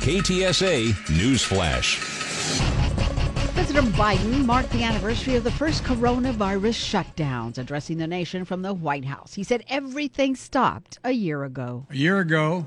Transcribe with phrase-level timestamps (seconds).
[0.00, 2.00] KTSA News Flash.
[3.52, 8.72] President Biden marked the anniversary of the first coronavirus shutdowns, addressing the nation from the
[8.72, 9.34] White House.
[9.34, 11.86] He said everything stopped a year ago.
[11.90, 12.66] A year ago,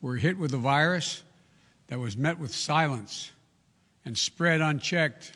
[0.00, 1.22] we were hit with a virus
[1.88, 3.30] that was met with silence
[4.06, 5.32] and spread unchecked.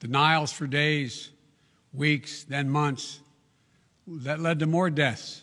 [0.00, 1.32] Denials for days,
[1.92, 3.20] weeks, then months.
[4.06, 5.42] That led to more deaths.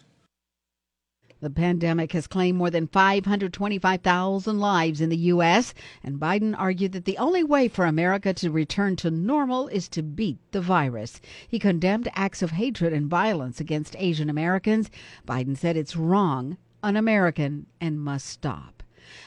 [1.39, 7.05] The pandemic has claimed more than 525,000 lives in the U.S., and Biden argued that
[7.05, 11.21] the only way for America to return to normal is to beat the virus.
[11.47, 14.89] He condemned acts of hatred and violence against Asian Americans.
[15.27, 18.76] Biden said it's wrong, un American, and must stop.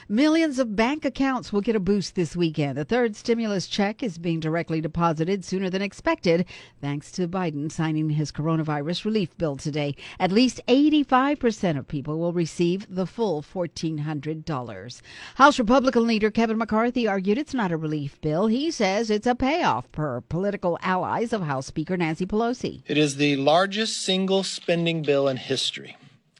[0.07, 2.77] Millions of bank accounts will get a boost this weekend.
[2.77, 6.45] The third stimulus check is being directly deposited sooner than expected,
[6.81, 9.95] thanks to Biden signing his coronavirus relief bill today.
[10.19, 15.01] At least 85% of people will receive the full $1,400.
[15.35, 18.47] House Republican leader Kevin McCarthy argued it's not a relief bill.
[18.47, 22.83] He says it's a payoff per political allies of House Speaker Nancy Pelosi.
[22.87, 25.97] It is the largest single spending bill in history,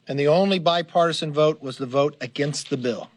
[0.07, 3.09] and the only bipartisan vote was the vote against the bill.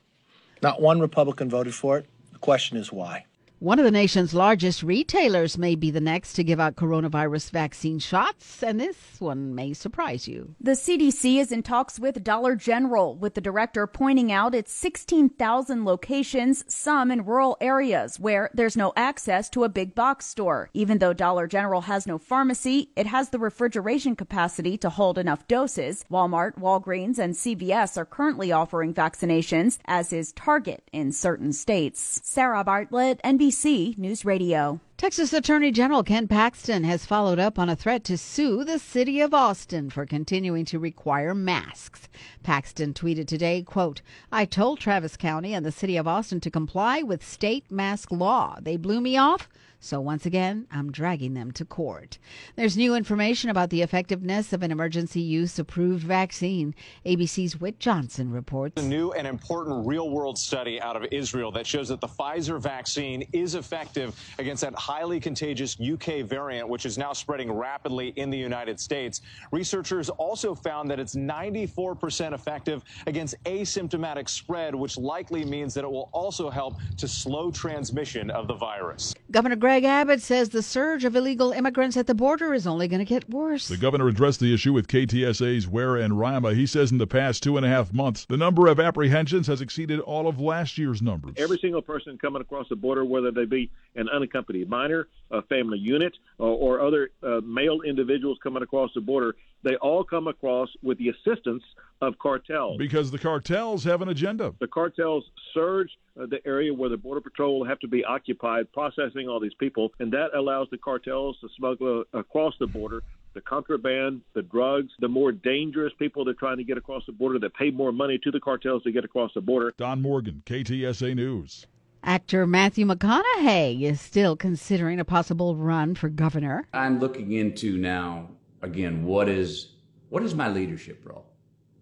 [0.65, 2.07] Not one Republican voted for it.
[2.33, 3.27] The question is why.
[3.61, 8.01] One of the nation's largest retailers may be the next to give out coronavirus vaccine
[8.01, 10.55] shots, and this one may surprise you.
[10.61, 15.85] The CDC is in talks with Dollar General, with the director pointing out its 16,000
[15.85, 20.69] locations, some in rural areas where there's no access to a big box store.
[20.75, 25.47] Even though Dollar General has no pharmacy, it has the refrigeration capacity to hold enough
[25.47, 26.05] doses.
[26.11, 32.21] Walmart, Walgreens, and CVS are currently offering vaccinations, as is Target in certain states.
[32.25, 33.44] Sarah Bartlett, NBC.
[33.45, 34.81] NBC News Radio.
[34.97, 39.21] Texas Attorney General Ken Paxton has followed up on a threat to sue the city
[39.21, 42.09] of Austin for continuing to require masks.
[42.45, 47.03] Paxton tweeted today, quote, I told Travis County and the city of Austin to comply
[47.03, 48.59] with state mask law.
[48.63, 49.49] They blew me off.
[49.85, 52.17] So once again, I'm dragging them to court.
[52.57, 56.75] There's new information about the effectiveness of an emergency use approved vaccine.
[57.05, 58.83] ABC's Whit Johnson reports.
[58.83, 62.59] A new and important real world study out of Israel that shows that the Pfizer
[62.59, 68.31] vaccine is effective against that highly contagious UK variant, which is now spreading rapidly in
[68.31, 69.21] the United States.
[69.53, 75.91] Researchers also found that it's 94% effective against asymptomatic spread, which likely means that it
[75.91, 79.15] will also help to slow transmission of the virus.
[79.31, 82.87] Governor Greg Greg Abbott says the surge of illegal immigrants at the border is only
[82.87, 83.67] going to get worse.
[83.67, 86.55] The governor addressed the issue with KTSA's Ware and Rima.
[86.55, 89.61] He says in the past two and a half months, the number of apprehensions has
[89.61, 91.35] exceeded all of last year's numbers.
[91.39, 95.79] Every single person coming across the border, whether they be an unaccompanied minor, a family
[95.79, 100.69] unit, or, or other uh, male individuals coming across the border, they all come across
[100.83, 101.63] with the assistance
[102.01, 102.77] of cartels.
[102.79, 104.55] Because the cartels have an agenda.
[104.61, 105.25] The cartels
[105.55, 105.91] surge
[106.21, 109.59] uh, the area where the Border Patrol will have to be occupied processing all these
[109.59, 113.03] people, and that allows the cartels to smuggle across the border
[113.35, 117.39] the contraband, the drugs, the more dangerous people they're trying to get across the border
[117.41, 119.75] that pay more money to the cartels to get across the border.
[119.77, 121.67] Don Morgan, KTSA News.
[122.07, 126.69] Actor Matthew McConaughey is still considering a possible run for governor.
[126.75, 128.29] I'm looking into now
[128.61, 129.73] again what is
[130.11, 131.25] what is my leadership role?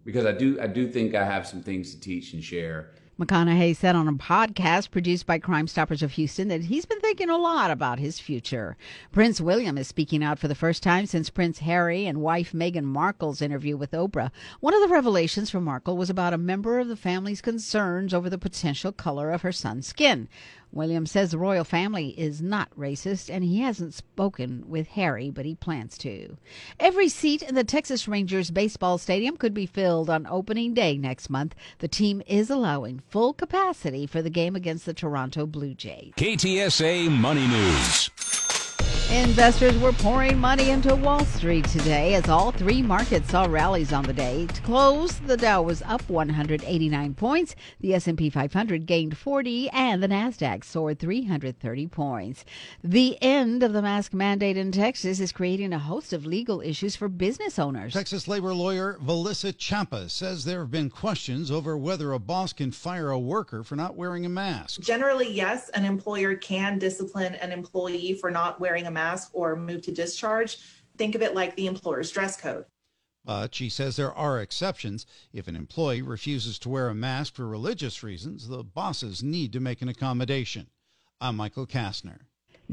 [0.05, 3.75] Because I do I do think I have some things to teach and share McConaughey
[3.75, 7.37] said on a podcast produced by Crime Stoppers of Houston that he's been thinking a
[7.37, 8.75] lot about his future.
[9.11, 12.85] Prince William is speaking out for the first time since Prince Harry and wife Meghan
[12.85, 14.31] Markle's interview with Oprah.
[14.61, 18.31] One of the revelations from Markle was about a member of the family's concerns over
[18.31, 20.27] the potential color of her son's skin.
[20.73, 25.45] William says the royal family is not racist and he hasn't spoken with Harry, but
[25.45, 26.35] he plans to.
[26.79, 31.29] Every seat in the Texas Rangers baseball stadium could be filled on opening day next
[31.29, 31.55] month.
[31.79, 36.13] The team is allowing full capacity for the game against the Toronto Blue Jays.
[36.17, 38.02] KTSA Money News.
[39.13, 44.05] Investors were pouring money into Wall Street today as all three markets saw rallies on
[44.05, 44.47] the day.
[44.47, 50.07] To close, the Dow was up 189 points, the S&P 500 gained 40, and the
[50.07, 52.43] Nasdaq soared 330 points.
[52.83, 56.95] The end of the mask mandate in Texas is creating a host of legal issues
[56.95, 57.93] for business owners.
[57.93, 62.71] Texas labor lawyer Valissa Champa says there have been questions over whether a boss can
[62.71, 64.81] fire a worker for not wearing a mask.
[64.81, 69.55] Generally, yes, an employer can discipline an employee for not wearing a mask mask or
[69.55, 70.57] move to discharge,
[70.97, 72.65] think of it like the employer's dress code.
[73.25, 75.05] But she says there are exceptions.
[75.31, 79.59] If an employee refuses to wear a mask for religious reasons, the bosses need to
[79.59, 80.67] make an accommodation.
[81.21, 82.19] I'm Michael Kastner.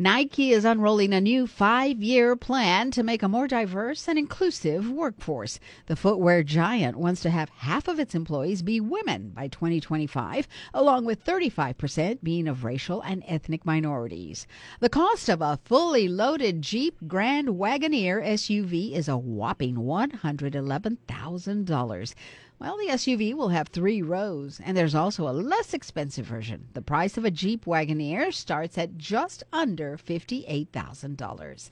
[0.01, 4.91] Nike is unrolling a new five year plan to make a more diverse and inclusive
[4.91, 5.61] workforce.
[5.89, 11.05] The footwear giant wants to have half of its employees be women by 2025, along
[11.05, 14.47] with 35% being of racial and ethnic minorities.
[14.79, 22.15] The cost of a fully loaded Jeep Grand Wagoneer SUV is a whopping $111,000.
[22.61, 26.67] Well, the SUV will have three rows, and there's also a less expensive version.
[26.75, 31.71] The price of a Jeep Wagoneer starts at just under $58,000.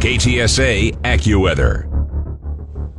[0.00, 1.84] KTSA AccuWeather.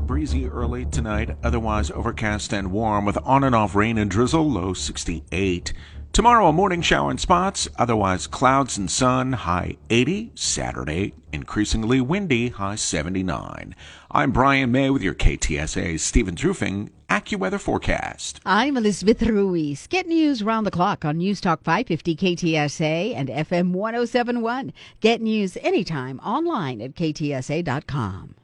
[0.06, 4.76] Breezy early tonight, otherwise overcast and warm with on and off rain and drizzle, low
[4.76, 5.74] 68.
[6.14, 10.32] Tomorrow, a morning shower in spots, otherwise clouds and sun, high 80.
[10.36, 13.76] Saturday, increasingly windy, high 79.
[14.12, 18.40] I'm Brian May with your KTSA Stevens Roofing AccuWeather forecast.
[18.46, 19.88] I'm Elizabeth Ruiz.
[19.88, 24.72] Get news round the clock on News Talk 550 KTSA and FM 1071.
[25.02, 28.36] Get news anytime online at ktsa.com.